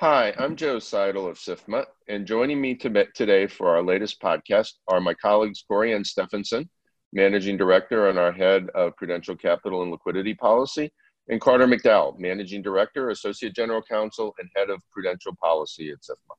Hi, 0.00 0.32
I'm 0.38 0.54
Joe 0.54 0.78
Seidel 0.78 1.26
of 1.26 1.38
SIFMA, 1.38 1.84
and 2.06 2.24
joining 2.24 2.60
me 2.60 2.76
today 2.76 3.48
for 3.48 3.70
our 3.70 3.82
latest 3.82 4.22
podcast 4.22 4.74
are 4.86 5.00
my 5.00 5.12
colleagues 5.12 5.64
Corey 5.66 5.92
Ann 5.92 6.04
Stephenson, 6.04 6.70
Managing 7.12 7.56
Director 7.56 8.08
and 8.08 8.16
our 8.16 8.30
Head 8.30 8.68
of 8.76 8.96
Prudential 8.96 9.34
Capital 9.34 9.82
and 9.82 9.90
Liquidity 9.90 10.34
Policy, 10.34 10.92
and 11.28 11.40
Carter 11.40 11.66
McDowell, 11.66 12.16
Managing 12.16 12.62
Director, 12.62 13.10
Associate 13.10 13.52
General 13.52 13.82
Counsel, 13.82 14.36
and 14.38 14.48
Head 14.54 14.70
of 14.70 14.80
Prudential 14.92 15.34
Policy 15.42 15.90
at 15.90 15.98
SIFMA. 16.04 16.36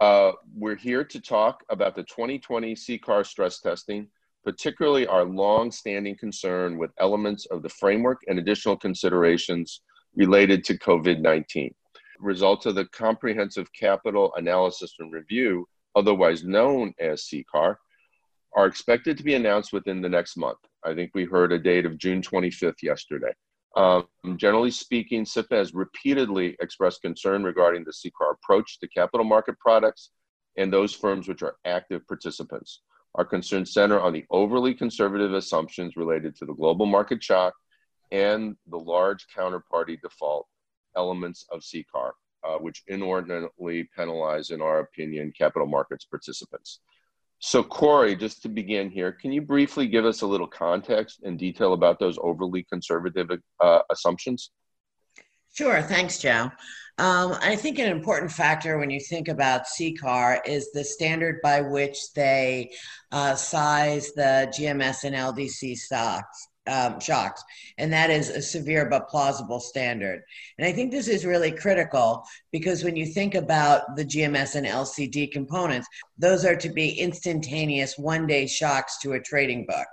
Uh, 0.00 0.32
we're 0.54 0.76
here 0.76 1.02
to 1.02 1.20
talk 1.20 1.64
about 1.68 1.96
the 1.96 2.04
2020 2.04 2.76
CCAR 2.76 3.26
stress 3.26 3.58
testing, 3.58 4.06
particularly 4.44 5.04
our 5.08 5.24
long-standing 5.24 6.16
concern 6.16 6.78
with 6.78 6.92
elements 7.00 7.44
of 7.46 7.64
the 7.64 7.68
framework 7.68 8.20
and 8.28 8.38
additional 8.38 8.76
considerations 8.76 9.80
related 10.14 10.62
to 10.62 10.78
COVID-19. 10.78 11.72
Results 12.22 12.66
of 12.66 12.76
the 12.76 12.84
Comprehensive 12.86 13.72
Capital 13.72 14.32
Analysis 14.36 14.94
and 15.00 15.12
Review, 15.12 15.66
otherwise 15.96 16.44
known 16.44 16.94
as 17.00 17.22
CCAR, 17.22 17.76
are 18.54 18.66
expected 18.66 19.16
to 19.18 19.24
be 19.24 19.34
announced 19.34 19.72
within 19.72 20.00
the 20.00 20.08
next 20.08 20.36
month. 20.36 20.58
I 20.84 20.94
think 20.94 21.10
we 21.14 21.24
heard 21.24 21.52
a 21.52 21.58
date 21.58 21.84
of 21.84 21.98
June 21.98 22.22
25th 22.22 22.82
yesterday. 22.82 23.32
Um, 23.76 24.06
generally 24.36 24.70
speaking, 24.70 25.24
SIFMA 25.24 25.56
has 25.56 25.74
repeatedly 25.74 26.56
expressed 26.60 27.02
concern 27.02 27.42
regarding 27.42 27.84
the 27.84 27.92
CCAR 27.92 28.34
approach 28.34 28.78
to 28.80 28.88
capital 28.88 29.24
market 29.24 29.58
products 29.58 30.10
and 30.56 30.72
those 30.72 30.94
firms 30.94 31.26
which 31.26 31.42
are 31.42 31.56
active 31.64 32.06
participants. 32.06 32.82
Our 33.14 33.24
concerns 33.24 33.72
center 33.72 34.00
on 34.00 34.12
the 34.12 34.24
overly 34.30 34.74
conservative 34.74 35.32
assumptions 35.32 35.96
related 35.96 36.36
to 36.36 36.44
the 36.44 36.54
global 36.54 36.86
market 36.86 37.22
shock 37.22 37.54
and 38.10 38.56
the 38.68 38.78
large 38.78 39.26
counterparty 39.34 40.00
default 40.00 40.46
elements 40.96 41.46
of 41.50 41.60
CCAR, 41.60 42.12
uh, 42.44 42.58
which 42.58 42.82
inordinately 42.88 43.88
penalize, 43.96 44.50
in 44.50 44.60
our 44.60 44.80
opinion, 44.80 45.32
capital 45.36 45.66
markets 45.66 46.04
participants. 46.04 46.80
So, 47.38 47.62
Corey, 47.64 48.14
just 48.14 48.42
to 48.42 48.48
begin 48.48 48.88
here, 48.88 49.10
can 49.10 49.32
you 49.32 49.42
briefly 49.42 49.88
give 49.88 50.04
us 50.04 50.22
a 50.22 50.26
little 50.26 50.46
context 50.46 51.22
and 51.24 51.36
detail 51.36 51.72
about 51.72 51.98
those 51.98 52.16
overly 52.22 52.62
conservative 52.62 53.30
uh, 53.60 53.80
assumptions? 53.90 54.50
Sure. 55.52 55.82
Thanks, 55.82 56.18
Joe. 56.18 56.50
Um, 56.98 57.36
I 57.42 57.56
think 57.56 57.78
an 57.78 57.88
important 57.88 58.30
factor 58.30 58.78
when 58.78 58.90
you 58.90 59.00
think 59.00 59.28
about 59.28 59.66
CCAR 59.66 60.40
is 60.46 60.70
the 60.72 60.84
standard 60.84 61.40
by 61.42 61.62
which 61.62 62.12
they 62.14 62.70
uh, 63.10 63.34
size 63.34 64.12
the 64.12 64.52
GMS 64.56 65.04
and 65.04 65.16
LDC 65.16 65.76
stocks 65.76 66.48
um, 66.66 67.00
shocks, 67.00 67.42
and 67.78 67.92
that 67.92 68.10
is 68.10 68.28
a 68.28 68.42
severe 68.42 68.88
but 68.88 69.08
plausible 69.08 69.60
standard. 69.60 70.22
And 70.58 70.66
I 70.66 70.72
think 70.72 70.90
this 70.90 71.08
is 71.08 71.24
really 71.24 71.50
critical 71.50 72.24
because 72.52 72.84
when 72.84 72.96
you 72.96 73.06
think 73.06 73.34
about 73.34 73.96
the 73.96 74.04
GMS 74.04 74.54
and 74.54 74.66
LCD 74.66 75.32
components, 75.32 75.88
those 76.18 76.44
are 76.44 76.56
to 76.56 76.68
be 76.68 76.90
instantaneous 76.90 77.98
one 77.98 78.26
day 78.26 78.46
shocks 78.46 78.98
to 79.02 79.12
a 79.12 79.20
trading 79.20 79.66
book. 79.66 79.86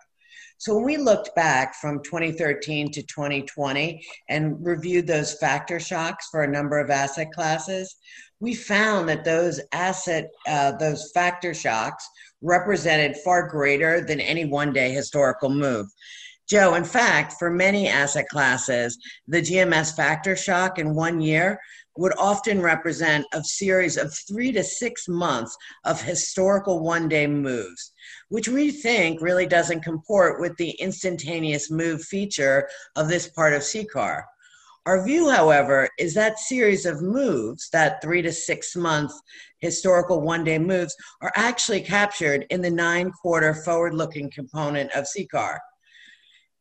So 0.59 0.75
when 0.75 0.83
we 0.83 0.97
looked 0.97 1.33
back 1.37 1.73
from 1.75 2.03
2013 2.03 2.91
to 2.91 3.01
2020 3.03 4.05
and 4.27 4.57
reviewed 4.59 5.07
those 5.07 5.33
factor 5.35 5.79
shocks 5.79 6.27
for 6.29 6.43
a 6.43 6.51
number 6.51 6.79
of 6.79 6.89
asset 6.89 7.31
classes, 7.31 7.95
we 8.41 8.53
found 8.53 9.07
that 9.07 9.23
those 9.23 9.61
asset, 9.71 10.29
uh, 10.47 10.73
those 10.73 11.11
factor 11.13 11.53
shocks 11.53 12.07
represented 12.41 13.15
far 13.17 13.47
greater 13.47 14.01
than 14.01 14.19
any 14.19 14.43
one 14.43 14.73
day 14.73 14.91
historical 14.91 15.49
move. 15.49 15.87
Joe, 16.49 16.73
in 16.73 16.83
fact, 16.83 17.33
for 17.37 17.51
many 17.51 17.87
asset 17.87 18.27
classes, 18.27 18.97
the 19.27 19.39
GMS 19.39 19.95
factor 19.95 20.35
shock 20.35 20.79
in 20.79 20.95
one 20.95 21.21
year 21.21 21.59
would 21.95 22.13
often 22.17 22.59
represent 22.59 23.23
a 23.33 23.43
series 23.43 23.97
of 23.97 24.11
three 24.27 24.51
to 24.53 24.63
six 24.63 25.07
months 25.07 25.55
of 25.85 26.01
historical 26.01 26.79
one 26.79 27.07
day 27.07 27.27
moves, 27.27 27.91
which 28.29 28.47
we 28.47 28.71
think 28.71 29.21
really 29.21 29.45
doesn't 29.45 29.83
comport 29.83 30.41
with 30.41 30.57
the 30.57 30.71
instantaneous 30.79 31.69
move 31.69 32.01
feature 32.03 32.67
of 32.95 33.09
this 33.09 33.27
part 33.27 33.53
of 33.53 33.61
CCAR. 33.61 34.23
Our 34.87 35.05
view, 35.05 35.29
however, 35.29 35.87
is 35.99 36.15
that 36.15 36.39
series 36.39 36.87
of 36.87 37.03
moves, 37.03 37.69
that 37.73 38.01
three 38.01 38.23
to 38.23 38.31
six 38.31 38.75
month 38.75 39.11
historical 39.59 40.21
one 40.21 40.43
day 40.43 40.57
moves, 40.57 40.95
are 41.21 41.33
actually 41.35 41.81
captured 41.81 42.47
in 42.49 42.61
the 42.61 42.71
nine 42.71 43.11
quarter 43.11 43.53
forward 43.53 43.93
looking 43.93 44.31
component 44.31 44.91
of 44.93 45.05
CCAR. 45.05 45.59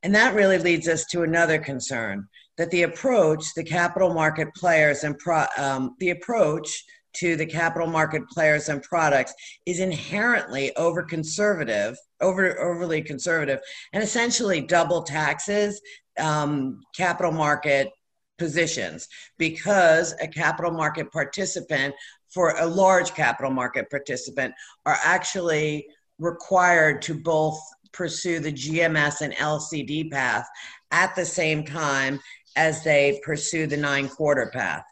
And 0.03 0.14
that 0.14 0.34
really 0.34 0.59
leads 0.59 0.88
us 0.88 1.04
to 1.06 1.22
another 1.22 1.59
concern 1.59 2.28
that 2.56 2.70
the 2.70 2.82
approach, 2.82 3.54
the 3.54 3.64
capital 3.64 4.12
market 4.12 4.48
players 4.54 5.04
and 5.04 5.19
pro, 5.19 5.44
um, 5.56 5.97
the 5.98 6.10
approach 6.10 6.84
to 7.14 7.36
the 7.36 7.47
capital 7.47 7.88
market 7.88 8.22
players 8.28 8.69
and 8.69 8.82
products 8.82 9.32
is 9.66 9.81
inherently 9.81 10.75
over 10.76 11.03
conservative, 11.03 11.97
over 12.20 12.58
overly 12.60 13.03
conservative, 13.03 13.60
and 13.92 14.03
essentially 14.03 14.60
double 14.60 15.03
taxes 15.03 15.81
um, 16.19 16.81
capital 16.94 17.32
market 17.32 17.91
positions 18.38 19.08
because 19.37 20.14
a 20.20 20.28
capital 20.28 20.70
market 20.70 21.10
participant 21.10 21.94
for 22.28 22.56
a 22.58 22.66
large 22.66 23.14
capital 23.14 23.50
market 23.50 23.91
participant 23.91 24.54
are 24.87 24.98
actually 25.03 25.87
required 26.19 27.00
to 27.03 27.14
both 27.14 27.58
pursue 27.93 28.41
the 28.41 28.53
GMS 28.53 29.21
and 29.21 29.34
LCD 29.34 30.10
path 30.10 30.47
at 30.91 31.15
the 31.15 31.25
same 31.25 31.65
time 31.65 32.21
as 32.56 32.82
they 32.82 33.21
pursue 33.25 33.66
the 33.66 33.76
nine 33.76 34.09
quarter 34.09 34.50
path. 34.53 34.84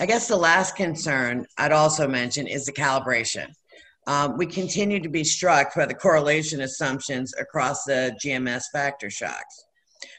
I 0.00 0.06
guess 0.06 0.28
the 0.28 0.36
last 0.36 0.76
concern 0.76 1.46
I'd 1.58 1.72
also 1.72 2.06
mention 2.06 2.46
is 2.46 2.66
the 2.66 2.72
calibration. 2.72 3.48
Um, 4.06 4.36
we 4.36 4.46
continue 4.46 5.00
to 5.00 5.08
be 5.08 5.24
struck 5.24 5.74
by 5.74 5.86
the 5.86 5.94
correlation 5.94 6.60
assumptions 6.60 7.34
across 7.38 7.84
the 7.84 8.16
GMS 8.22 8.64
factor 8.72 9.10
shocks. 9.10 9.64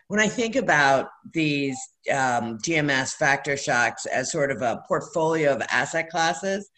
When 0.08 0.20
I 0.20 0.28
think 0.28 0.56
about 0.56 1.10
these 1.34 1.78
um, 2.12 2.58
GMS 2.60 3.14
factor 3.14 3.56
shocks 3.56 4.06
as 4.06 4.32
sort 4.32 4.52
of 4.52 4.62
a 4.62 4.82
portfolio 4.88 5.54
of 5.54 5.62
asset 5.70 6.10
classes, 6.10 6.70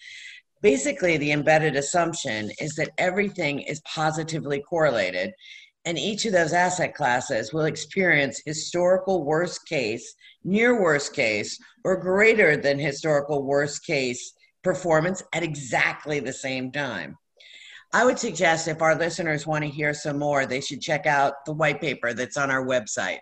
basically 0.62 1.18
the 1.18 1.32
embedded 1.32 1.76
assumption 1.76 2.52
is 2.60 2.76
that 2.76 2.92
everything 2.98 3.60
is 3.60 3.82
positively 3.82 4.62
correlated 4.62 5.32
and 5.86 5.98
each 5.98 6.26
of 6.26 6.34
those 6.34 6.54
asset 6.54 6.94
classes 6.94 7.54
will 7.54 7.66
experience 7.66 8.42
historical 8.46 9.24
worst 9.24 9.66
case 9.68 10.14
near 10.44 10.82
worst 10.82 11.16
case 11.16 11.58
or 11.84 11.98
greater 11.98 12.58
than 12.58 12.78
historical 12.78 13.44
worst 13.44 13.86
case 13.86 14.34
performance 14.64 15.24
at 15.34 15.44
exactly 15.44 16.20
the 16.20 16.34
same 16.34 16.72
time. 16.72 17.18
I 17.94 18.06
would 18.06 18.20
suggest 18.20 18.68
if 18.68 18.82
our 18.82 18.96
listeners 18.96 19.48
want 19.48 19.64
to 19.64 19.70
hear 19.70 19.94
some 19.94 20.20
more 20.20 20.46
they 20.46 20.62
should 20.62 20.82
check 20.82 21.06
out 21.06 21.34
the 21.46 21.54
white 21.54 21.82
paper 21.82 22.14
that's 22.14 22.38
on 22.38 22.52
our 22.52 22.66
website. 22.66 23.20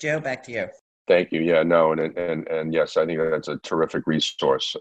Joe 0.00 0.20
back 0.20 0.42
to 0.44 0.52
you. 0.52 0.68
Thank 1.08 1.32
you. 1.32 1.40
Yeah 1.40 1.62
no 1.62 1.92
and 1.92 2.00
and, 2.16 2.46
and 2.48 2.74
yes 2.74 2.96
i 2.96 3.06
think 3.06 3.18
that's 3.18 3.48
a 3.48 3.56
terrific 3.58 4.06
resource. 4.06 4.76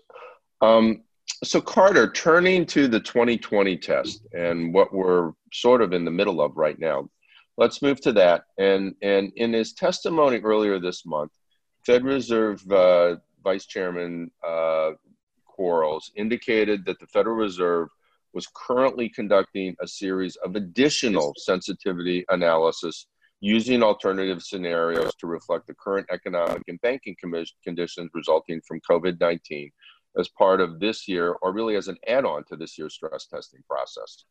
Um, 0.62 1.05
so 1.44 1.62
Carter, 1.62 2.12
turning 2.12 2.66
to 2.68 2.88
the 2.88 3.00
2020 3.00 3.78
test 3.78 4.26
and 4.34 4.74
what 4.74 4.94
we're 4.94 5.32
sort 5.54 5.82
of 5.82 5.94
in 5.94 6.06
the 6.06 6.12
middle 6.12 6.42
of 6.42 6.56
right 6.58 6.80
now, 6.80 7.10
let's 7.58 7.82
move 7.82 8.02
to 8.02 8.14
that. 8.14 8.46
And 8.58 8.96
and 9.02 9.32
in 9.36 9.54
his 9.54 9.74
testimony 9.74 10.40
earlier 10.40 10.80
this 10.80 11.06
month, 11.06 11.32
Fed 11.86 12.04
Reserve 12.04 12.64
uh, 12.72 13.18
Vice 13.44 13.66
Chairman 13.66 14.32
uh, 14.46 14.92
Quarles 15.46 16.12
indicated 16.16 16.86
that 16.86 17.00
the 17.00 17.08
Federal 17.08 17.36
Reserve 17.36 17.90
was 18.34 18.48
currently 18.54 19.08
conducting 19.08 19.76
a 19.82 19.88
series 19.88 20.36
of 20.38 20.56
additional 20.56 21.34
sensitivity 21.38 22.26
analysis 22.30 23.08
using 23.40 23.84
alternative 23.84 24.42
scenarios 24.42 25.14
to 25.16 25.28
reflect 25.28 25.68
the 25.68 25.76
current 25.76 26.08
economic 26.12 26.62
and 26.68 26.80
banking 26.82 27.16
conditions 27.64 28.10
resulting 28.14 28.62
from 28.68 28.82
COVID 28.90 29.20
19 29.20 29.72
as 30.18 30.30
part 30.30 30.62
of 30.62 30.80
this 30.80 31.08
year, 31.08 31.36
or 31.42 31.54
really 31.54 31.76
as 31.76 31.88
an 31.88 31.98
add 32.08 32.26
on 32.26 32.44
to 32.46 32.56
this 32.56 32.78
year's 32.78 32.94
stress 32.94 33.26
testing 33.26 33.64
process. 33.68 34.26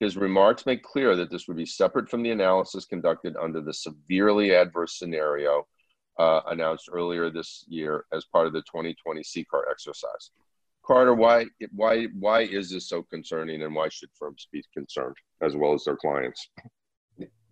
His 0.00 0.16
remarks 0.16 0.64
make 0.66 0.82
clear 0.82 1.14
that 1.16 1.30
this 1.30 1.46
would 1.46 1.58
be 1.58 1.66
separate 1.66 2.08
from 2.08 2.22
the 2.22 2.30
analysis 2.30 2.86
conducted 2.86 3.36
under 3.36 3.60
the 3.60 3.74
severely 3.74 4.54
adverse 4.54 4.98
scenario 4.98 5.66
uh, 6.18 6.40
announced 6.48 6.88
earlier 6.90 7.30
this 7.30 7.64
year 7.68 8.04
as 8.12 8.24
part 8.24 8.46
of 8.46 8.52
the 8.52 8.62
2020 8.62 9.20
CCAR 9.20 9.62
exercise. 9.70 10.30
Carter, 10.84 11.14
why, 11.14 11.46
why, 11.72 12.06
why 12.18 12.40
is 12.40 12.70
this 12.70 12.88
so 12.88 13.02
concerning 13.02 13.62
and 13.62 13.74
why 13.74 13.88
should 13.90 14.08
firms 14.18 14.48
be 14.50 14.64
concerned 14.74 15.14
as 15.42 15.54
well 15.54 15.74
as 15.74 15.84
their 15.84 15.96
clients? 15.96 16.48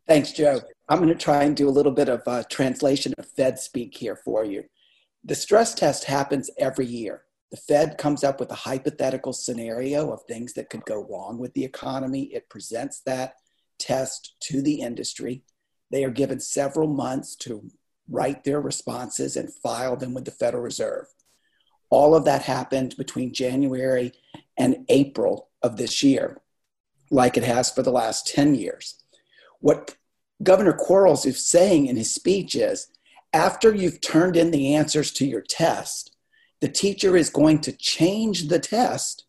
Thanks, 0.06 0.32
Joe. 0.32 0.60
I'm 0.88 0.98
going 0.98 1.10
to 1.10 1.14
try 1.14 1.44
and 1.44 1.54
do 1.54 1.68
a 1.68 1.70
little 1.70 1.92
bit 1.92 2.08
of 2.08 2.22
uh, 2.26 2.42
translation 2.50 3.12
of 3.18 3.28
Fed 3.36 3.58
speak 3.58 3.94
here 3.94 4.16
for 4.16 4.42
you. 4.42 4.64
The 5.24 5.34
stress 5.34 5.74
test 5.74 6.04
happens 6.04 6.50
every 6.58 6.86
year. 6.86 7.24
The 7.50 7.56
Fed 7.56 7.96
comes 7.96 8.24
up 8.24 8.40
with 8.40 8.50
a 8.50 8.56
hypothetical 8.56 9.32
scenario 9.32 10.12
of 10.12 10.22
things 10.24 10.52
that 10.54 10.68
could 10.68 10.84
go 10.84 11.06
wrong 11.08 11.38
with 11.38 11.54
the 11.54 11.64
economy. 11.64 12.24
It 12.24 12.50
presents 12.50 13.00
that 13.00 13.36
test 13.78 14.36
to 14.40 14.60
the 14.60 14.80
industry. 14.80 15.42
They 15.90 16.04
are 16.04 16.10
given 16.10 16.40
several 16.40 16.88
months 16.88 17.34
to 17.36 17.70
write 18.10 18.44
their 18.44 18.60
responses 18.60 19.36
and 19.36 19.52
file 19.52 19.96
them 19.96 20.12
with 20.14 20.24
the 20.24 20.30
Federal 20.30 20.62
Reserve. 20.62 21.06
All 21.90 22.14
of 22.14 22.26
that 22.26 22.42
happened 22.42 22.96
between 22.98 23.32
January 23.32 24.12
and 24.58 24.84
April 24.88 25.48
of 25.62 25.76
this 25.76 26.02
year, 26.02 26.42
like 27.10 27.38
it 27.38 27.44
has 27.44 27.70
for 27.70 27.82
the 27.82 27.90
last 27.90 28.26
10 28.26 28.54
years. 28.54 29.02
What 29.60 29.96
Governor 30.42 30.74
Quarles 30.74 31.24
is 31.24 31.44
saying 31.44 31.86
in 31.86 31.96
his 31.96 32.14
speech 32.14 32.54
is 32.54 32.88
after 33.32 33.74
you've 33.74 34.00
turned 34.00 34.36
in 34.36 34.50
the 34.50 34.74
answers 34.74 35.10
to 35.12 35.26
your 35.26 35.40
test, 35.40 36.14
the 36.60 36.68
teacher 36.68 37.16
is 37.16 37.30
going 37.30 37.60
to 37.60 37.72
change 37.72 38.48
the 38.48 38.58
test 38.58 39.24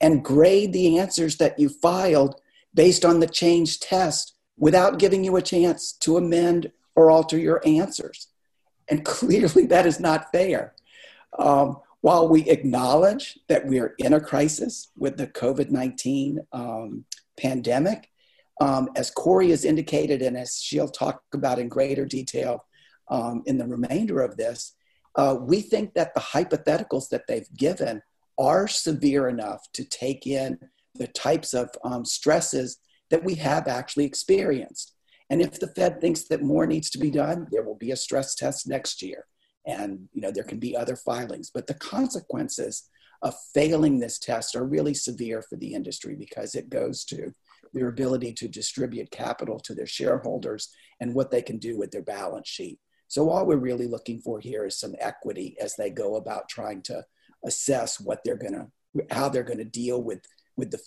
and 0.00 0.24
grade 0.24 0.72
the 0.72 0.98
answers 0.98 1.36
that 1.38 1.58
you 1.58 1.68
filed 1.68 2.40
based 2.74 3.04
on 3.04 3.20
the 3.20 3.26
changed 3.26 3.82
test 3.82 4.34
without 4.58 4.98
giving 4.98 5.24
you 5.24 5.36
a 5.36 5.42
chance 5.42 5.92
to 5.92 6.16
amend 6.16 6.70
or 6.94 7.10
alter 7.10 7.38
your 7.38 7.62
answers. 7.66 8.28
And 8.88 9.04
clearly, 9.04 9.66
that 9.66 9.86
is 9.86 9.98
not 9.98 10.30
fair. 10.32 10.74
Um, 11.38 11.78
while 12.00 12.28
we 12.28 12.48
acknowledge 12.48 13.38
that 13.48 13.66
we 13.66 13.80
are 13.80 13.94
in 13.98 14.12
a 14.12 14.20
crisis 14.20 14.88
with 14.96 15.16
the 15.16 15.26
COVID 15.26 15.70
19 15.70 16.40
um, 16.52 17.04
pandemic, 17.38 18.10
um, 18.60 18.90
as 18.96 19.10
Corey 19.10 19.50
has 19.50 19.64
indicated, 19.64 20.22
and 20.22 20.36
as 20.36 20.60
she'll 20.62 20.88
talk 20.88 21.22
about 21.34 21.58
in 21.58 21.68
greater 21.68 22.04
detail 22.04 22.64
um, 23.08 23.42
in 23.46 23.58
the 23.58 23.66
remainder 23.66 24.20
of 24.20 24.36
this, 24.36 24.74
uh, 25.16 25.36
we 25.40 25.60
think 25.60 25.94
that 25.94 26.14
the 26.14 26.20
hypotheticals 26.20 27.08
that 27.08 27.26
they've 27.26 27.48
given 27.56 28.02
are 28.38 28.68
severe 28.68 29.28
enough 29.28 29.66
to 29.72 29.84
take 29.84 30.26
in 30.26 30.58
the 30.94 31.06
types 31.06 31.54
of 31.54 31.70
um, 31.84 32.04
stresses 32.04 32.78
that 33.10 33.24
we 33.24 33.34
have 33.34 33.66
actually 33.66 34.04
experienced. 34.04 34.92
And 35.30 35.40
if 35.40 35.58
the 35.58 35.68
Fed 35.68 36.00
thinks 36.00 36.24
that 36.24 36.42
more 36.42 36.66
needs 36.66 36.90
to 36.90 36.98
be 36.98 37.10
done, 37.10 37.48
there 37.50 37.64
will 37.64 37.76
be 37.76 37.90
a 37.90 37.96
stress 37.96 38.34
test 38.34 38.68
next 38.68 39.02
year. 39.02 39.24
And 39.66 40.08
you 40.12 40.20
know 40.20 40.30
there 40.30 40.44
can 40.44 40.60
be 40.60 40.76
other 40.76 40.96
filings, 40.96 41.50
but 41.52 41.66
the 41.66 41.74
consequences 41.74 42.88
of 43.22 43.34
failing 43.54 43.98
this 43.98 44.18
test 44.18 44.54
are 44.54 44.64
really 44.64 44.94
severe 44.94 45.42
for 45.42 45.56
the 45.56 45.74
industry 45.74 46.14
because 46.14 46.54
it 46.54 46.70
goes 46.70 47.04
to 47.06 47.32
their 47.72 47.88
ability 47.88 48.32
to 48.34 48.48
distribute 48.48 49.10
capital 49.10 49.58
to 49.60 49.74
their 49.74 49.86
shareholders 49.86 50.68
and 51.00 51.14
what 51.14 51.30
they 51.30 51.42
can 51.42 51.58
do 51.58 51.76
with 51.76 51.90
their 51.90 52.02
balance 52.02 52.48
sheet. 52.48 52.78
So 53.08 53.30
all 53.30 53.46
we're 53.46 53.56
really 53.56 53.86
looking 53.86 54.20
for 54.20 54.40
here 54.40 54.64
is 54.64 54.78
some 54.78 54.94
equity 54.98 55.56
as 55.60 55.76
they 55.76 55.90
go 55.90 56.16
about 56.16 56.48
trying 56.48 56.82
to 56.82 57.04
assess 57.44 58.00
what 58.00 58.22
they're 58.24 58.36
going 58.36 58.54
to 58.54 58.66
how 59.10 59.28
they're 59.28 59.42
going 59.42 59.58
to 59.58 59.64
deal 59.64 60.02
with 60.02 60.26
with 60.56 60.70
the 60.70 60.80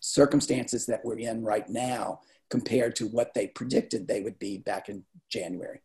circumstances 0.00 0.86
that 0.86 1.04
we're 1.04 1.18
in 1.18 1.42
right 1.42 1.68
now 1.68 2.20
compared 2.50 2.94
to 2.96 3.08
what 3.08 3.34
they 3.34 3.48
predicted 3.48 4.06
they 4.06 4.20
would 4.20 4.38
be 4.38 4.58
back 4.58 4.88
in 4.88 5.04
January. 5.28 5.80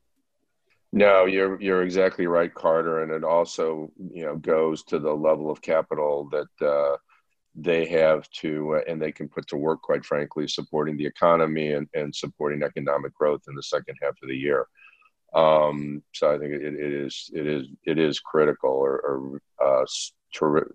No, 0.94 1.26
you're 1.26 1.60
you're 1.62 1.84
exactly 1.84 2.28
right, 2.28 2.54
Carter, 2.54 3.04
and 3.04 3.12
it 3.12 3.24
also 3.24 3.92
you 3.98 4.26
know 4.26 4.36
goes 4.36 4.84
to 4.86 5.00
the 5.00 5.14
level 5.14 5.50
of 5.50 5.62
capital 5.62 6.30
that 6.32 6.68
uh, 6.68 6.98
they 7.56 7.86
have 7.88 8.30
to 8.32 8.76
uh, 8.76 8.82
and 8.88 9.02
they 9.02 9.12
can 9.12 9.30
put 9.30 9.48
to 9.48 9.58
work, 9.58 9.82
quite 9.82 10.06
frankly, 10.06 10.48
supporting 10.48 10.98
the 10.98 11.06
economy 11.06 11.72
and, 11.74 11.88
and 11.94 12.14
supporting 12.14 12.64
economic 12.64 13.14
growth 13.14 13.42
in 13.48 13.56
the 13.56 13.64
second 13.64 13.96
half 14.02 14.16
of 14.22 14.30
the 14.30 14.36
year. 14.36 14.68
Um, 15.34 16.04
so 16.14 16.34
I 16.34 16.38
think 16.38 16.54
it, 16.54 16.62
it 16.62 16.94
is 16.94 17.30
it 17.34 17.48
is 17.48 17.68
it 17.86 17.98
is 17.98 18.20
critical 18.20 18.72
or, 18.72 19.00
or 19.00 19.42
uh, 19.64 19.86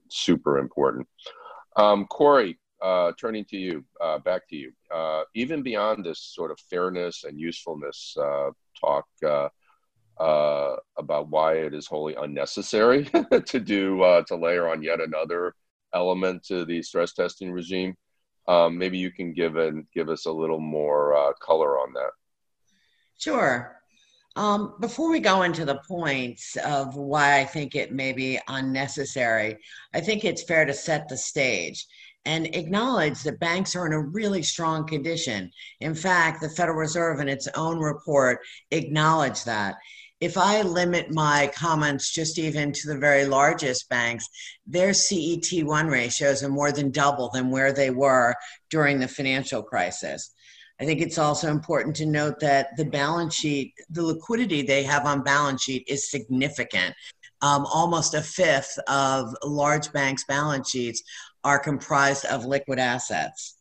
super 0.09 0.59
important. 0.59 1.07
Um, 1.77 2.07
Corey, 2.07 2.59
uh, 2.83 3.13
turning 3.19 3.45
to 3.47 3.57
you, 3.57 3.85
uh, 4.01 4.19
back 4.19 4.49
to 4.49 4.57
you. 4.57 4.73
Uh, 4.95 5.23
even 5.35 5.63
beyond 5.63 6.05
this 6.05 6.21
sort 6.21 6.51
of 6.51 6.59
fairness 6.71 7.25
and 7.25 7.39
usefulness 7.39 8.17
uh, 8.21 8.51
talk 8.81 9.07
uh, 9.25 10.77
about 10.99 11.29
why 11.29 11.55
it 11.55 11.75
is 11.75 11.87
wholly 11.87 12.15
unnecessary 12.15 13.05
to 13.47 13.61
do 13.61 14.23
to 14.27 14.37
layer 14.37 14.69
on 14.69 14.83
yet 14.83 15.01
another 15.01 15.55
element 15.95 16.45
to 16.45 16.65
the 16.65 16.83
stress 16.83 17.13
testing 17.13 17.51
regime, 17.51 17.95
um, 18.49 18.77
maybe 18.79 18.99
you 18.99 19.11
can 19.11 19.33
give 19.33 19.57
and 19.57 19.87
give 19.93 20.09
us 20.09 20.27
a 20.27 20.33
little 20.33 20.61
more 20.61 21.35
color 21.41 21.79
on 21.79 21.93
that. 21.95 22.11
Sure. 23.19 23.76
Um, 24.37 24.75
before 24.81 25.11
we 25.11 25.21
go 25.21 25.43
into 25.43 25.65
the 25.65 25.81
points 25.89 26.57
of 26.57 26.95
why 26.95 27.41
I 27.41 27.45
think 27.45 27.75
it 27.75 27.91
may 27.91 28.13
be 28.13 28.39
unnecessary, 28.49 29.57
I 29.95 30.01
think 30.03 30.25
it's 30.25 30.45
fair 30.45 30.67
to 30.67 30.75
set 30.75 31.09
the 31.09 31.17
stage 31.17 31.87
and 32.27 32.55
acknowledge 32.55 33.23
that 33.23 33.41
banks 33.41 33.75
are 33.75 33.87
in 33.87 33.95
a 33.95 34.01
really 34.01 34.43
strong 34.43 34.87
condition. 34.87 35.51
In 35.81 35.95
fact, 35.95 36.43
the 36.43 36.51
Federal 36.51 36.77
Reserve 36.77 37.21
in 37.21 37.31
its 37.31 37.49
own 37.55 37.79
report 37.79 38.41
acknowledged 38.73 39.47
that. 39.47 39.77
If 40.21 40.37
I 40.37 40.61
limit 40.63 41.15
my 41.15 41.51
comments 41.55 42.13
just 42.13 42.39
even 42.39 42.73
to 42.73 42.89
the 42.89 42.99
very 42.99 43.25
largest 43.27 43.89
banks, 43.89 44.27
their 44.67 44.91
CET1 44.91 45.91
ratios 45.91 46.43
are 46.43 46.49
more 46.51 46.73
than 46.73 46.91
double 46.91 47.31
than 47.31 47.51
where 47.51 47.73
they 47.73 47.91
were 47.91 48.35
during 48.71 48.99
the 48.99 49.09
financial 49.09 49.63
crisis. 49.63 50.35
I 50.81 50.85
think 50.85 51.01
it's 51.01 51.19
also 51.19 51.51
important 51.51 51.97
to 51.97 52.07
note 52.07 52.41
that 52.41 52.77
the 52.77 52.85
balance 52.85 53.35
sheet, 53.35 53.75
the 53.91 54.03
liquidity 54.03 54.63
they 54.63 54.83
have 54.83 55.07
on 55.07 55.23
balance 55.23 55.63
sheet 55.63 55.85
is 55.89 56.11
significant. 56.11 56.95
Um, 57.43 57.67
almost 57.67 58.15
a 58.15 58.23
fifth 58.23 58.79
of 58.89 59.35
large 59.45 59.93
banks' 59.93 60.25
balance 60.25 60.71
sheets 60.71 61.03
are 61.45 61.59
comprised 61.59 62.25
of 62.27 62.45
liquid 62.45 62.79
assets. 62.79 63.57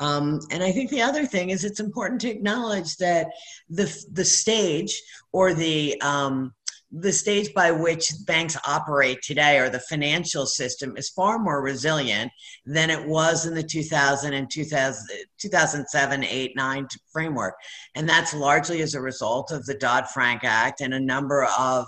Um, 0.00 0.40
and 0.50 0.62
I 0.62 0.70
think 0.70 0.90
the 0.90 1.02
other 1.02 1.26
thing 1.26 1.50
is 1.50 1.64
it's 1.64 1.80
important 1.80 2.20
to 2.20 2.30
acknowledge 2.30 2.96
that 2.98 3.28
the 3.68 3.92
the 4.12 4.24
stage 4.24 5.02
or 5.32 5.54
the 5.54 6.00
um, 6.02 6.54
the 6.90 7.12
stage 7.12 7.52
by 7.52 7.70
which 7.70 8.12
banks 8.26 8.56
operate 8.66 9.20
today 9.22 9.58
or 9.58 9.68
the 9.68 9.80
financial 9.80 10.46
system 10.46 10.96
is 10.96 11.10
far 11.10 11.38
more 11.38 11.62
resilient 11.62 12.32
than 12.64 12.88
it 12.88 13.06
was 13.06 13.44
in 13.44 13.54
the 13.54 13.62
2000 13.62 14.32
and 14.32 14.50
2000, 14.50 15.06
2007 15.38 16.24
8 16.24 16.56
9 16.56 16.88
framework. 17.12 17.54
And 17.94 18.08
that's 18.08 18.32
largely 18.32 18.80
as 18.80 18.94
a 18.94 19.02
result 19.02 19.50
of 19.50 19.66
the 19.66 19.74
dodd-frank 19.74 20.44
act 20.44 20.80
and 20.80 20.94
a 20.94 21.00
number 21.00 21.46
of 21.58 21.86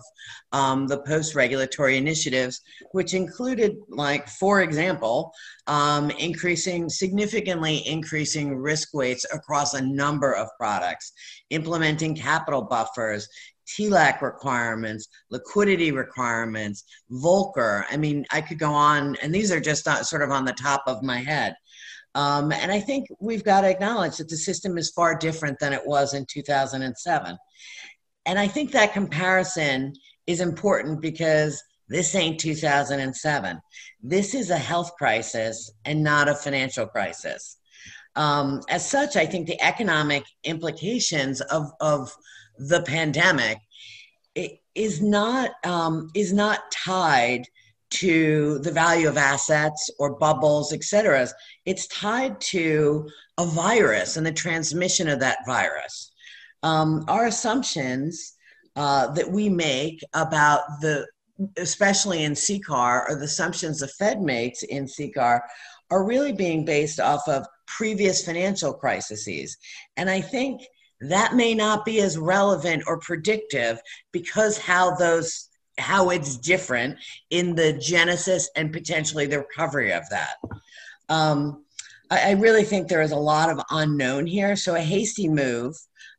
um, 0.52 0.86
the 0.86 1.00
post-regulatory 1.02 1.96
initiatives 1.96 2.60
which 2.92 3.14
included 3.14 3.76
like 3.88 4.28
for 4.28 4.62
example 4.62 5.32
um, 5.66 6.10
increasing 6.10 6.88
significantly 6.88 7.86
increasing 7.86 8.56
risk 8.56 8.92
weights 8.92 9.24
across 9.32 9.74
a 9.74 9.80
number 9.80 10.34
of 10.34 10.48
products 10.58 11.12
implementing 11.50 12.14
capital 12.14 12.62
buffers 12.62 13.28
TLAC 13.76 14.20
requirements, 14.20 15.08
liquidity 15.30 15.92
requirements, 15.92 16.84
Volcker. 17.10 17.84
I 17.90 17.96
mean, 17.96 18.24
I 18.30 18.40
could 18.40 18.58
go 18.58 18.72
on, 18.72 19.16
and 19.22 19.34
these 19.34 19.52
are 19.52 19.60
just 19.60 19.86
not 19.86 20.06
sort 20.06 20.22
of 20.22 20.30
on 20.30 20.44
the 20.44 20.52
top 20.52 20.82
of 20.86 21.02
my 21.02 21.18
head. 21.18 21.54
Um, 22.14 22.52
and 22.52 22.72
I 22.72 22.80
think 22.80 23.06
we've 23.20 23.44
got 23.44 23.60
to 23.60 23.70
acknowledge 23.70 24.16
that 24.16 24.28
the 24.28 24.36
system 24.36 24.76
is 24.78 24.90
far 24.90 25.14
different 25.14 25.58
than 25.60 25.72
it 25.72 25.86
was 25.86 26.14
in 26.14 26.26
2007. 26.28 27.38
And 28.26 28.38
I 28.38 28.48
think 28.48 28.72
that 28.72 28.92
comparison 28.92 29.94
is 30.26 30.40
important 30.40 31.00
because 31.00 31.62
this 31.88 32.14
ain't 32.14 32.40
2007. 32.40 33.60
This 34.02 34.34
is 34.34 34.50
a 34.50 34.58
health 34.58 34.92
crisis 34.96 35.70
and 35.84 36.02
not 36.02 36.28
a 36.28 36.34
financial 36.34 36.86
crisis. 36.86 37.58
Um, 38.16 38.60
as 38.68 38.88
such, 38.88 39.16
I 39.16 39.26
think 39.26 39.46
the 39.46 39.60
economic 39.62 40.24
implications 40.44 41.40
of, 41.42 41.70
of 41.80 42.12
the 42.68 42.82
pandemic 42.82 43.58
is 44.74 45.02
not 45.02 45.50
um, 45.64 46.10
is 46.14 46.32
not 46.32 46.70
tied 46.70 47.44
to 47.90 48.58
the 48.60 48.70
value 48.70 49.08
of 49.08 49.16
assets 49.16 49.90
or 49.98 50.16
bubbles, 50.16 50.72
et 50.72 50.84
cetera. 50.84 51.26
It's 51.66 51.88
tied 51.88 52.40
to 52.42 53.08
a 53.38 53.46
virus 53.46 54.16
and 54.16 54.24
the 54.24 54.32
transmission 54.32 55.08
of 55.08 55.18
that 55.20 55.38
virus. 55.44 56.12
Um, 56.62 57.04
our 57.08 57.26
assumptions 57.26 58.34
uh, 58.76 59.08
that 59.14 59.30
we 59.30 59.48
make 59.48 60.04
about 60.14 60.60
the, 60.80 61.06
especially 61.56 62.22
in 62.22 62.32
CCAR, 62.32 63.08
or 63.08 63.16
the 63.16 63.24
assumptions 63.24 63.80
the 63.80 63.88
Fed 63.88 64.20
makes 64.20 64.62
in 64.62 64.84
CCAR, 64.84 65.40
are 65.90 66.04
really 66.04 66.32
being 66.32 66.64
based 66.64 67.00
off 67.00 67.26
of 67.26 67.44
previous 67.66 68.24
financial 68.24 68.72
crises. 68.72 69.56
And 69.96 70.08
I 70.08 70.20
think 70.20 70.62
that 71.00 71.34
may 71.34 71.54
not 71.54 71.84
be 71.84 72.00
as 72.00 72.18
relevant 72.18 72.82
or 72.86 72.98
predictive 72.98 73.80
because 74.12 74.58
how 74.58 74.94
those 74.96 75.48
how 75.78 76.10
it's 76.10 76.36
different 76.36 76.98
in 77.30 77.54
the 77.54 77.72
genesis 77.72 78.50
and 78.54 78.72
potentially 78.72 79.26
the 79.26 79.38
recovery 79.38 79.92
of 79.92 80.02
that. 80.10 80.34
Um, 81.08 81.64
I, 82.10 82.30
I, 82.30 82.30
really 82.32 82.64
think 82.64 82.86
there 82.86 83.00
is 83.00 83.12
a 83.12 83.16
lot 83.16 83.50
of 83.50 83.60
unknown 83.70 84.26
here. 84.26 84.56
So 84.56 84.74
a 84.74 84.80
hasty 84.80 85.26
move, 85.26 85.74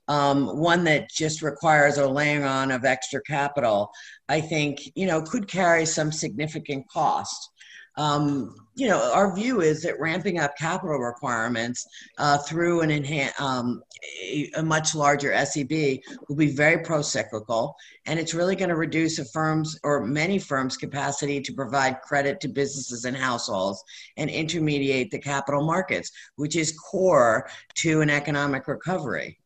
um, 0.08 0.58
one 0.58 0.84
that 0.86 1.10
just 1.12 1.44
requires 1.44 1.98
a 1.98 2.08
laying 2.08 2.44
on 2.44 2.72
of 2.72 2.86
extra 2.86 3.22
capital, 3.22 3.92
I 4.28 4.42
think 4.42 4.82
you 4.96 5.06
know 5.06 5.22
could 5.22 5.48
carry 5.48 5.86
some 5.86 6.12
significant 6.12 6.86
cost. 6.90 7.51
Um, 7.98 8.56
you 8.76 8.88
know, 8.88 9.12
our 9.14 9.36
view 9.36 9.62
is 9.62 9.84
that 9.84 10.00
ramping 10.00 10.40
up 10.40 10.58
capital 10.58 10.98
requirements 10.98 11.86
uh, 12.18 12.38
through 12.38 12.82
an 12.82 12.90
enhan- 12.90 13.40
um, 13.40 13.84
a, 14.24 14.50
a, 14.56 14.64
much 14.64 14.96
larger 14.96 15.32
SCB 15.32 16.00
will 16.30 16.38
be 16.38 16.52
very 16.52 16.82
pro-cyclical, 16.82 17.76
and 18.06 18.18
it's 18.18 18.34
really 18.34 18.56
going 18.56 18.70
to 18.70 18.78
reduce 18.78 19.20
a 19.20 19.26
firm's 19.26 19.78
or 19.84 20.06
many 20.06 20.40
firms' 20.40 20.78
capacity 20.78 21.42
to 21.42 21.54
provide 21.54 22.02
credit 22.02 22.40
to 22.40 22.48
businesses 22.48 23.04
and 23.04 23.18
households 23.18 23.84
and 24.16 24.30
intermediate 24.30 25.12
the 25.12 25.20
capital 25.20 25.66
markets, 25.66 26.10
which 26.38 26.56
is 26.56 26.80
core 26.80 27.50
to 27.76 28.00
an 28.00 28.10
economic 28.10 28.70
recovery. 28.70 29.38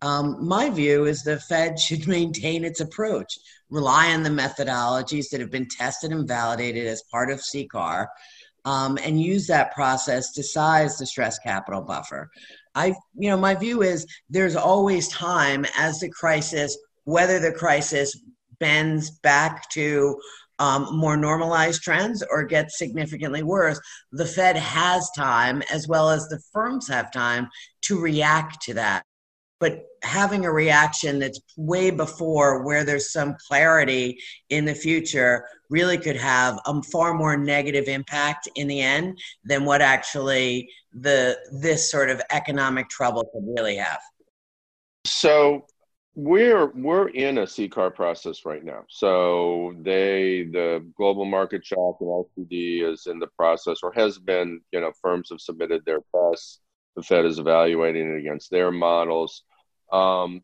Um, 0.00 0.46
my 0.46 0.70
view 0.70 1.06
is 1.06 1.24
the 1.24 1.40
Fed 1.40 1.78
should 1.78 2.06
maintain 2.08 2.64
its 2.64 2.80
approach, 2.80 3.38
rely 3.70 4.12
on 4.12 4.22
the 4.22 4.30
methodologies 4.30 5.28
that 5.30 5.40
have 5.40 5.50
been 5.50 5.68
tested 5.68 6.12
and 6.12 6.26
validated 6.26 6.86
as 6.86 7.02
part 7.10 7.30
of 7.30 7.40
CCAR, 7.40 8.06
um, 8.64 8.98
and 9.02 9.20
use 9.20 9.46
that 9.46 9.74
process 9.74 10.32
to 10.32 10.42
size 10.42 10.98
the 10.98 11.06
stress 11.06 11.38
capital 11.38 11.82
buffer. 11.82 12.30
I, 12.74 12.94
you 13.14 13.30
know, 13.30 13.36
my 13.36 13.54
view 13.54 13.82
is 13.82 14.06
there's 14.28 14.56
always 14.56 15.08
time 15.08 15.64
as 15.76 16.00
the 16.00 16.10
crisis, 16.10 16.76
whether 17.04 17.38
the 17.38 17.52
crisis 17.52 18.18
bends 18.60 19.10
back 19.20 19.68
to 19.70 20.18
um, 20.58 20.88
more 20.90 21.16
normalized 21.16 21.82
trends 21.82 22.24
or 22.30 22.42
gets 22.44 22.78
significantly 22.78 23.44
worse, 23.44 23.80
the 24.10 24.26
Fed 24.26 24.56
has 24.56 25.08
time, 25.16 25.62
as 25.72 25.86
well 25.86 26.10
as 26.10 26.26
the 26.26 26.40
firms 26.52 26.88
have 26.88 27.12
time, 27.12 27.48
to 27.82 28.00
react 28.00 28.60
to 28.62 28.74
that 28.74 29.04
but 29.60 29.84
having 30.02 30.44
a 30.44 30.52
reaction 30.52 31.18
that's 31.18 31.40
way 31.56 31.90
before 31.90 32.64
where 32.64 32.84
there's 32.84 33.12
some 33.12 33.36
clarity 33.46 34.18
in 34.50 34.64
the 34.64 34.74
future 34.74 35.44
really 35.70 35.98
could 35.98 36.16
have 36.16 36.58
a 36.66 36.82
far 36.84 37.14
more 37.14 37.36
negative 37.36 37.88
impact 37.88 38.48
in 38.54 38.68
the 38.68 38.80
end 38.80 39.18
than 39.44 39.64
what 39.64 39.82
actually 39.82 40.68
the 40.92 41.36
this 41.60 41.90
sort 41.90 42.10
of 42.10 42.20
economic 42.30 42.88
trouble 42.88 43.24
could 43.32 43.44
really 43.56 43.76
have 43.76 44.00
so 45.04 45.64
we're 46.18 46.72
we're 46.74 47.10
in 47.10 47.38
a 47.38 47.42
CCAR 47.42 47.94
process 47.94 48.44
right 48.44 48.64
now. 48.64 48.84
So 48.88 49.72
they 49.82 50.48
the 50.50 50.84
global 50.96 51.24
market 51.24 51.64
shock 51.64 51.98
and 52.00 52.08
LCD 52.08 52.82
is 52.82 53.06
in 53.06 53.20
the 53.20 53.28
process 53.28 53.78
or 53.84 53.92
has 53.92 54.18
been. 54.18 54.60
You 54.72 54.80
know, 54.80 54.90
firms 55.00 55.28
have 55.30 55.40
submitted 55.40 55.84
their 55.84 56.00
tests. 56.12 56.58
The 56.96 57.04
Fed 57.04 57.24
is 57.24 57.38
evaluating 57.38 58.12
it 58.12 58.18
against 58.18 58.50
their 58.50 58.72
models. 58.72 59.44
Um, 59.92 60.42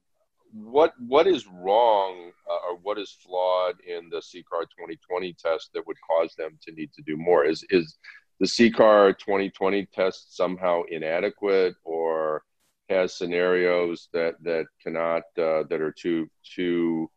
what 0.52 0.94
what 0.98 1.26
is 1.26 1.46
wrong 1.48 2.30
uh, 2.48 2.70
or 2.70 2.78
what 2.82 2.98
is 2.98 3.10
flawed 3.10 3.74
in 3.80 4.08
the 4.08 4.18
CCAR 4.18 4.62
2020 4.62 5.32
test 5.34 5.70
that 5.74 5.86
would 5.86 5.96
cause 6.08 6.34
them 6.36 6.58
to 6.62 6.72
need 6.72 6.92
to 6.94 7.02
do 7.02 7.16
more? 7.16 7.44
Is 7.44 7.64
is 7.70 7.96
the 8.40 8.46
CCAR 8.46 9.18
2020 9.18 9.86
test 9.86 10.36
somehow 10.36 10.82
inadequate 10.90 11.74
or 11.84 12.44
has 12.88 13.16
scenarios 13.16 14.08
that 14.12 14.34
that 14.42 14.66
cannot 14.82 15.22
uh, 15.38 15.64
that 15.68 15.80
are 15.80 15.92
too 15.92 16.28
too 16.44 17.10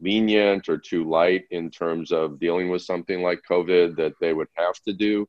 lenient 0.00 0.68
or 0.68 0.78
too 0.78 1.08
light 1.08 1.44
in 1.50 1.70
terms 1.70 2.12
of 2.12 2.38
dealing 2.40 2.68
with 2.68 2.82
something 2.82 3.22
like 3.22 3.40
COVID 3.48 3.96
that 3.96 4.12
they 4.20 4.32
would 4.34 4.48
have 4.56 4.74
to 4.86 4.92
do 4.92 5.26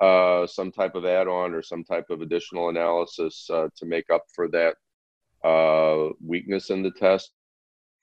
uh, 0.00 0.46
some 0.46 0.70
type 0.70 0.94
of 0.94 1.06
add-on 1.06 1.54
or 1.54 1.62
some 1.62 1.84
type 1.84 2.10
of 2.10 2.20
additional 2.22 2.68
analysis 2.68 3.48
uh, 3.50 3.68
to 3.76 3.86
make 3.86 4.10
up 4.10 4.22
for 4.34 4.48
that 4.48 4.76
uh, 5.44 6.10
weakness 6.24 6.70
in 6.70 6.82
the 6.82 6.90
test? 6.90 7.32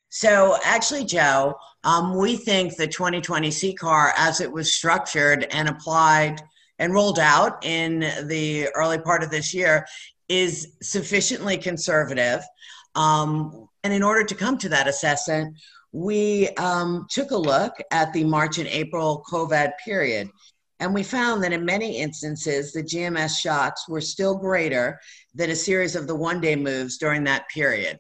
So, 0.10 0.58
actually, 0.64 1.06
Joe, 1.06 1.56
um, 1.84 2.18
we 2.18 2.36
think 2.36 2.76
the 2.76 2.88
2020 2.88 3.50
CCAR, 3.50 4.12
as 4.18 4.42
it 4.42 4.52
was 4.52 4.74
structured 4.74 5.46
and 5.52 5.70
applied 5.70 6.42
and 6.80 6.94
rolled 6.94 7.20
out 7.20 7.64
in 7.64 8.00
the 8.26 8.70
early 8.76 8.98
part 8.98 9.22
of 9.22 9.30
this 9.30 9.54
year, 9.54 9.86
is 10.28 10.74
sufficiently 10.82 11.58
conservative. 11.58 12.42
Um, 12.96 13.68
and 13.84 13.94
in 13.94 14.02
order 14.02 14.24
to 14.24 14.36
come 14.36 14.58
to 14.60 14.70
that 14.70 14.88
assessment, 14.88 15.56
we 15.92 16.50
um, 16.50 17.06
took 17.10 17.32
a 17.32 17.38
look 17.38 17.74
at 17.92 18.14
the 18.14 18.24
March 18.24 18.58
and 18.58 18.68
April 18.68 19.24
COVID 19.30 19.72
period. 19.84 20.30
And 20.80 20.94
we 20.94 21.04
found 21.04 21.44
that 21.44 21.54
in 21.54 21.66
many 21.66 21.98
instances, 21.98 22.72
the 22.72 22.84
GMS 22.84 23.38
shocks 23.38 23.88
were 23.90 24.02
still 24.02 24.36
greater 24.36 25.00
than 25.36 25.50
a 25.50 25.56
series 25.56 25.96
of 25.96 26.08
the 26.08 26.16
one 26.16 26.40
day 26.40 26.56
moves 26.56 26.98
during 26.98 27.26
that 27.26 27.50
period. 27.50 28.00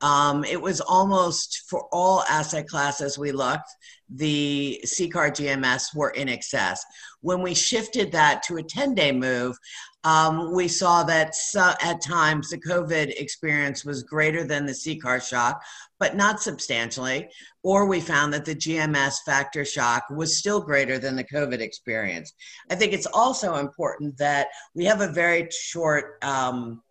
Um, 0.00 0.44
it 0.44 0.60
was 0.60 0.80
almost 0.80 1.64
for 1.68 1.88
all 1.92 2.22
asset 2.28 2.68
classes 2.68 3.18
we 3.18 3.32
looked, 3.32 3.70
the 4.08 4.80
CCAR 4.84 5.30
GMS 5.30 5.94
were 5.94 6.10
in 6.10 6.28
excess. 6.28 6.84
When 7.22 7.42
we 7.42 7.54
shifted 7.54 8.12
that 8.12 8.42
to 8.44 8.56
a 8.56 8.62
10 8.62 8.94
day 8.94 9.10
move, 9.10 9.56
um, 10.04 10.54
we 10.54 10.68
saw 10.68 11.02
that 11.02 11.34
so, 11.34 11.72
at 11.82 12.00
times 12.00 12.50
the 12.50 12.58
COVID 12.58 13.08
experience 13.18 13.84
was 13.84 14.04
greater 14.04 14.44
than 14.44 14.64
the 14.64 14.72
CCAR 14.72 15.20
shock, 15.20 15.60
but 15.98 16.14
not 16.14 16.40
substantially. 16.40 17.28
Or 17.64 17.86
we 17.86 17.98
found 17.98 18.32
that 18.32 18.44
the 18.44 18.54
GMS 18.54 19.16
factor 19.26 19.64
shock 19.64 20.04
was 20.08 20.38
still 20.38 20.60
greater 20.60 21.00
than 21.00 21.16
the 21.16 21.24
COVID 21.24 21.58
experience. 21.58 22.32
I 22.70 22.76
think 22.76 22.92
it's 22.92 23.08
also 23.12 23.56
important 23.56 24.16
that 24.18 24.46
we 24.76 24.84
have 24.84 25.00
a 25.00 25.10
very 25.10 25.48
short 25.50 26.22
um, 26.22 26.82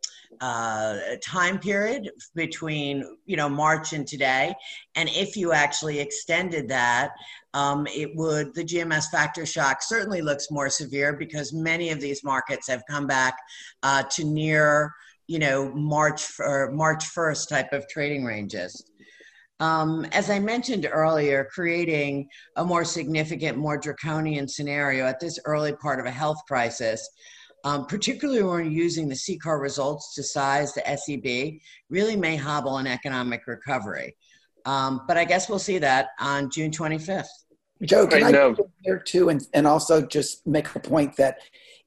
uh, 0.42 0.98
time 1.24 1.60
period 1.60 2.10
between 2.34 3.18
you 3.26 3.38
know 3.38 3.50
March 3.50 3.94
and 3.94 4.08
today, 4.08 4.54
and 4.96 5.10
if 5.10 5.36
you 5.36 5.52
actually 5.52 6.00
extended 6.00 6.68
that, 6.70 7.12
um, 7.54 7.88
it 7.88 8.16
would 8.16 8.54
the 8.54 8.64
GMS 8.64 9.10
factor 9.10 9.46
shock 9.46 9.82
certainly 9.82 10.22
looks 10.22 10.52
more 10.52 10.70
severe 10.70 11.14
because 11.14 11.54
many 11.54 11.90
of 11.90 12.00
these 12.00 12.24
markets 12.24 12.68
have 12.68 12.84
come 12.90 13.08
back 13.08 13.38
uh, 13.84 14.04
to 14.04 14.24
near 14.24 14.94
you 15.28 15.40
know 15.40 15.74
March 15.74 16.40
or 16.40 16.72
March 16.72 17.06
first 17.06 17.50
type 17.50 17.74
of 17.74 17.88
trading 17.88 18.24
ranges. 18.24 18.90
Um, 19.62 20.06
as 20.12 20.30
I 20.30 20.40
mentioned 20.40 20.88
earlier, 20.92 21.48
creating 21.54 22.28
a 22.58 22.66
more 22.66 22.84
significant, 22.84 23.58
more 23.58 23.78
draconian 23.78 24.50
scenario 24.50 25.06
at 25.06 25.22
this 25.22 25.40
early 25.46 25.74
part 25.74 26.00
of 26.00 26.06
a 26.06 26.12
health 26.12 26.42
crisis 26.46 27.08
um, 27.66 27.88
particularly 27.88 28.44
when 28.44 28.52
we're 28.52 28.62
using 28.62 29.10
the 29.10 29.16
CCAR 29.16 29.60
results 29.60 30.14
to 30.14 30.24
size 30.24 30.74
the 30.74 30.82
SCB, 30.82 31.60
really 31.90 32.16
may 32.16 32.36
hobble 32.36 32.78
an 32.78 32.86
economic 32.86 33.48
recovery. 33.48 34.16
Um, 34.66 35.02
but 35.08 35.18
I 35.18 35.26
guess 35.26 35.50
we'll 35.50 35.60
see 35.60 35.80
that 35.80 36.10
on 36.20 36.52
June 36.52 36.70
25th. 36.70 37.26
Joe, 37.82 38.06
can 38.08 38.24
I, 38.24 38.50
I 38.50 38.56
here 38.84 39.00
too, 39.00 39.30
and, 39.30 39.46
and 39.54 39.66
also 39.66 40.06
just 40.06 40.46
make 40.46 40.74
a 40.76 40.80
point 40.80 41.18
that 41.18 41.40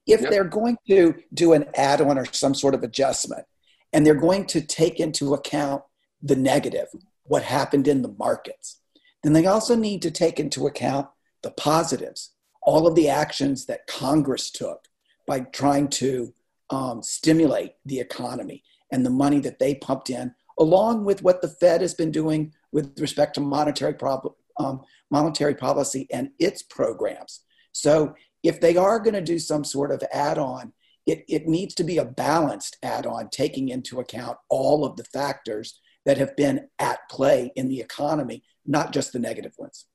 if 0.05 0.21
yep. 0.21 0.29
they're 0.29 0.43
going 0.43 0.77
to 0.87 1.15
do 1.33 1.53
an 1.53 1.65
add-on 1.75 2.17
or 2.17 2.25
some 2.25 2.53
sort 2.53 2.75
of 2.75 2.83
adjustment, 2.83 3.45
and 3.93 4.05
they're 4.05 4.13
going 4.13 4.45
to 4.47 4.61
take 4.61 4.99
into 4.99 5.33
account 5.33 5.81
the 6.21 6.35
negative, 6.35 6.87
what 7.23 7.43
happened 7.43 7.87
in 7.87 8.01
the 8.01 8.13
markets, 8.19 8.81
then 9.23 9.33
they 9.33 9.45
also 9.45 9.75
need 9.75 10.01
to 10.01 10.11
take 10.11 10.39
into 10.39 10.67
account 10.67 11.07
the 11.41 11.51
positives, 11.51 12.33
all 12.61 12.85
of 12.85 12.95
the 12.95 13.07
actions 13.07 13.65
that 13.65 13.87
Congress 13.87 14.51
took, 14.51 14.89
by 15.29 15.41
trying 15.41 15.87
to 15.87 16.33
um, 16.71 17.03
stimulate 17.03 17.73
the 17.85 17.99
economy 17.99 18.63
and 18.91 19.05
the 19.05 19.11
money 19.11 19.39
that 19.39 19.59
they 19.59 19.75
pumped 19.75 20.09
in, 20.09 20.33
along 20.57 21.05
with 21.05 21.21
what 21.21 21.39
the 21.43 21.47
Fed 21.47 21.81
has 21.81 21.93
been 21.93 22.09
doing 22.09 22.51
with 22.71 22.99
respect 22.99 23.35
to 23.35 23.41
monetary, 23.41 23.93
prob- 23.93 24.33
um, 24.57 24.81
monetary 25.11 25.53
policy 25.53 26.07
and 26.11 26.31
its 26.39 26.63
programs. 26.63 27.41
So, 27.71 28.15
if 28.41 28.59
they 28.59 28.75
are 28.75 28.99
going 28.99 29.13
to 29.13 29.21
do 29.21 29.37
some 29.37 29.63
sort 29.63 29.91
of 29.91 30.01
add 30.11 30.37
on, 30.37 30.73
it, 31.05 31.25
it 31.27 31.45
needs 31.47 31.75
to 31.75 31.83
be 31.83 31.97
a 31.97 32.05
balanced 32.05 32.77
add 32.81 33.05
on, 33.05 33.29
taking 33.29 33.69
into 33.69 33.99
account 33.99 34.37
all 34.49 34.83
of 34.85 34.95
the 34.95 35.03
factors 35.03 35.79
that 36.05 36.17
have 36.17 36.35
been 36.37 36.69
at 36.79 36.99
play 37.11 37.51
in 37.55 37.67
the 37.67 37.81
economy, 37.81 38.41
not 38.65 38.93
just 38.93 39.11
the 39.11 39.19
negative 39.19 39.53
ones. 39.57 39.85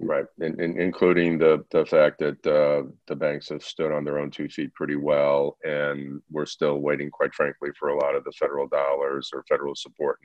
Right, 0.00 0.26
and, 0.38 0.60
and, 0.60 0.80
including 0.80 1.38
the 1.38 1.64
the 1.72 1.84
fact 1.84 2.20
that 2.20 2.46
uh, 2.46 2.88
the 3.08 3.16
banks 3.16 3.48
have 3.48 3.64
stood 3.64 3.90
on 3.90 4.04
their 4.04 4.18
own 4.18 4.30
two 4.30 4.48
feet 4.48 4.72
pretty 4.74 4.94
well, 4.94 5.56
and 5.64 6.22
we're 6.30 6.46
still 6.46 6.78
waiting, 6.78 7.10
quite 7.10 7.34
frankly, 7.34 7.70
for 7.76 7.88
a 7.88 7.96
lot 7.96 8.14
of 8.14 8.22
the 8.22 8.30
federal 8.32 8.68
dollars 8.68 9.30
or 9.32 9.44
federal 9.48 9.74
support 9.74 10.20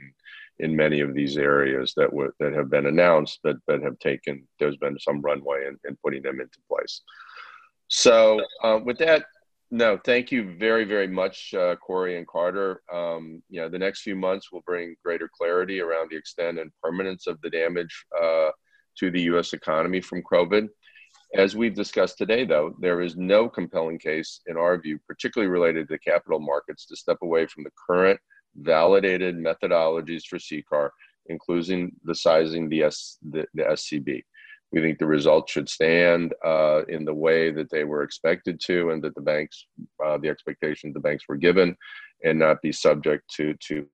in, 0.59 0.69
in 0.69 0.75
many 0.75 0.99
of 0.99 1.15
these 1.15 1.37
areas 1.37 1.93
that 1.97 2.11
w- 2.11 2.31
that 2.39 2.53
have 2.53 2.69
been 2.69 2.85
announced, 2.85 3.39
but 3.41 3.57
but 3.65 3.81
have 3.81 3.97
taken. 3.97 4.47
There's 4.59 4.77
been 4.77 4.99
some 4.99 5.21
runway 5.21 5.65
in, 5.67 5.79
in 5.89 5.97
putting 6.03 6.21
them 6.21 6.39
into 6.39 6.59
place. 6.69 7.01
So, 7.87 8.41
uh, 8.63 8.79
with 8.83 8.99
that, 8.99 9.25
no, 9.71 9.97
thank 10.05 10.31
you 10.31 10.55
very 10.55 10.83
very 10.83 11.07
much, 11.07 11.51
uh, 11.55 11.77
Corey 11.77 12.19
and 12.19 12.27
Carter. 12.27 12.83
Um, 12.93 13.41
you 13.49 13.59
know, 13.59 13.69
the 13.69 13.79
next 13.79 14.01
few 14.01 14.15
months 14.15 14.51
will 14.51 14.63
bring 14.67 14.95
greater 15.03 15.27
clarity 15.35 15.79
around 15.79 16.11
the 16.11 16.17
extent 16.17 16.59
and 16.59 16.71
permanence 16.83 17.25
of 17.25 17.41
the 17.41 17.49
damage 17.49 18.05
uh, 18.21 18.51
to 19.00 19.12
the 19.12 19.21
U.S. 19.23 19.53
economy 19.53 20.01
from 20.01 20.23
COVID. 20.23 20.69
As 21.35 21.55
we've 21.55 21.73
discussed 21.73 22.17
today, 22.17 22.45
though, 22.45 22.75
there 22.79 23.01
is 23.01 23.15
no 23.15 23.50
compelling 23.50 23.97
case, 23.97 24.41
in 24.45 24.55
our 24.55 24.77
view, 24.77 25.00
particularly 25.07 25.50
related 25.50 25.88
to 25.88 25.97
capital 26.00 26.39
markets, 26.39 26.85
to 26.85 26.95
step 26.95 27.17
away 27.23 27.47
from 27.47 27.63
the 27.63 27.71
current 27.88 28.19
validated 28.55 29.35
methodologies 29.35 30.25
for 30.25 30.38
CCAR, 30.38 30.89
including 31.27 31.91
the 32.03 32.13
sizing 32.13 32.69
the, 32.69 32.83
S, 32.83 33.17
the, 33.31 33.45
the 33.55 33.63
SCB. 33.63 34.21
We 34.71 34.81
think 34.81 35.00
the 35.00 35.07
results 35.07 35.51
should 35.51 35.69
stand 35.69 36.33
uh, 36.45 36.83
in 36.88 37.05
the 37.05 37.13
way 37.13 37.51
that 37.51 37.69
they 37.69 37.83
were 37.83 38.03
expected 38.03 38.59
to, 38.65 38.91
and 38.91 39.03
that 39.03 39.15
the 39.15 39.21
banks, 39.21 39.65
uh, 40.03 40.17
the 40.17 40.29
expectations 40.29 40.93
the 40.93 41.00
banks 41.00 41.25
were 41.27 41.38
given, 41.38 41.75
and 42.23 42.39
not 42.39 42.62
be 42.62 42.71
subject 42.71 43.23
to 43.35 43.53
to 43.67 43.88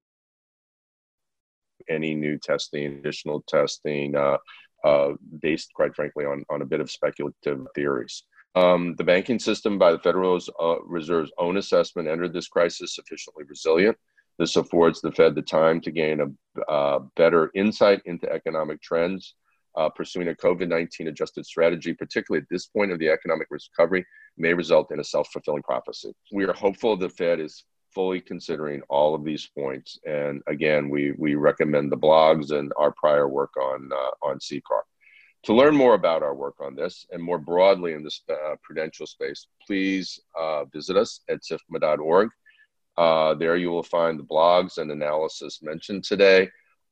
any 1.89 2.15
new 2.15 2.37
testing, 2.37 2.85
additional 2.85 3.43
testing, 3.47 4.15
uh, 4.15 4.37
uh, 4.83 5.11
based, 5.41 5.73
quite 5.73 5.95
frankly, 5.95 6.25
on 6.25 6.43
on 6.49 6.61
a 6.61 6.65
bit 6.65 6.81
of 6.81 6.91
speculative 6.91 7.65
theories. 7.75 8.23
Um, 8.55 8.95
the 8.97 9.03
banking 9.03 9.39
system, 9.39 9.77
by 9.77 9.91
the 9.91 9.99
Federal 9.99 10.39
uh, 10.59 10.81
Reserve's 10.83 11.31
own 11.37 11.57
assessment, 11.57 12.07
entered 12.07 12.33
this 12.33 12.47
crisis 12.47 12.95
sufficiently 12.95 13.43
resilient. 13.47 13.97
This 14.39 14.55
affords 14.55 15.01
the 15.01 15.11
Fed 15.11 15.35
the 15.35 15.41
time 15.41 15.81
to 15.81 15.91
gain 15.91 16.21
a 16.21 16.71
uh, 16.71 16.99
better 17.15 17.51
insight 17.53 18.01
into 18.05 18.31
economic 18.31 18.81
trends 18.81 19.35
uh, 19.75 19.89
pursuing 19.89 20.29
a 20.29 20.33
COVID 20.33 20.67
19 20.67 21.07
adjusted 21.07 21.45
strategy, 21.45 21.93
particularly 21.93 22.41
at 22.41 22.49
this 22.49 22.67
point 22.67 22.91
of 22.91 22.99
the 22.99 23.09
economic 23.09 23.47
recovery, 23.49 24.05
may 24.37 24.53
result 24.53 24.91
in 24.91 24.99
a 24.99 25.03
self 25.03 25.29
fulfilling 25.31 25.63
prophecy. 25.63 26.13
We 26.31 26.45
are 26.45 26.53
hopeful 26.53 26.97
the 26.97 27.09
Fed 27.09 27.39
is 27.39 27.63
fully 27.99 28.21
considering 28.21 28.81
all 28.87 29.13
of 29.13 29.25
these 29.25 29.47
points. 29.47 29.99
And 30.05 30.41
again, 30.47 30.87
we, 30.89 31.11
we 31.17 31.35
recommend 31.35 31.91
the 31.91 31.97
blogs 31.97 32.57
and 32.57 32.71
our 32.77 32.93
prior 32.93 33.27
work 33.27 33.57
on, 33.57 33.89
uh, 33.91 34.25
on 34.25 34.39
CCAR. 34.39 34.83
To 35.43 35.53
learn 35.53 35.75
more 35.75 35.95
about 35.95 36.23
our 36.23 36.33
work 36.33 36.55
on 36.61 36.75
this 36.75 37.05
and 37.11 37.21
more 37.21 37.39
broadly 37.39 37.91
in 37.91 38.01
this 38.01 38.21
uh, 38.31 38.55
prudential 38.63 39.05
space, 39.05 39.47
please 39.67 40.17
uh, 40.39 40.63
visit 40.71 40.95
us 40.95 41.19
at 41.29 41.39
sifma.org. 41.41 42.29
Uh, 42.95 43.33
there 43.33 43.57
you 43.57 43.69
will 43.69 43.83
find 43.83 44.17
the 44.17 44.23
blogs 44.23 44.77
and 44.77 44.91
analysis 44.91 45.59
mentioned 45.61 46.05
today. 46.05 46.49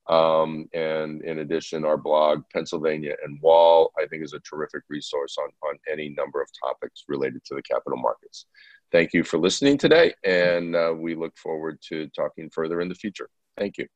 Um, 0.10 0.68
and 0.74 1.24
in 1.24 1.40
addition, 1.40 1.86
our 1.86 1.98
blog, 1.98 2.44
Pennsylvania 2.52 3.16
and 3.24 3.42
Wall, 3.42 3.94
I 3.98 4.08
think 4.08 4.26
is 4.26 4.34
a 4.34 4.40
terrific 4.40 4.84
resource 4.90 5.38
on, 5.40 5.50
on 5.70 5.78
any 5.90 6.10
number 6.10 6.42
of 6.42 6.50
topics 6.62 7.06
related 7.08 7.46
to 7.46 7.56
the 7.56 7.62
capital 7.62 7.98
markets. 7.98 8.46
Thank 8.92 9.14
you 9.14 9.24
for 9.24 9.38
listening 9.38 9.78
today, 9.78 10.14
and 10.24 10.76
uh, 10.76 10.94
we 10.98 11.16
look 11.16 11.38
forward 11.38 11.80
to 11.90 12.08
talking 12.10 12.50
further 12.50 12.80
in 12.80 12.88
the 12.88 12.96
future. 12.96 13.30
Thank 13.58 13.78
you. 13.78 13.88